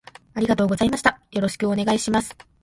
[0.33, 2.35] ありがとうございましたよろしくお願いします